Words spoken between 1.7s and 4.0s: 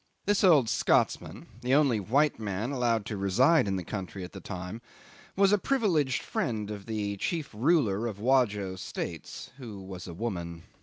only white man allowed to reside in the